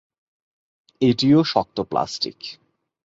[1.01, 2.39] এটিও শক্ত প্লাস্টিক।